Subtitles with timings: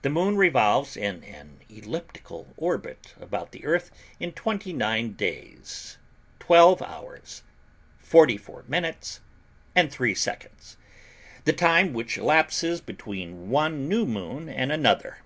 [0.00, 5.98] The Moon revolves in an elliptical orbit about the Earth in twenty nine days
[6.38, 7.42] twelve hours
[7.98, 9.20] forty four minutes
[9.74, 10.78] and three seconds,
[11.44, 15.18] the time which elapses between one new Moon and another.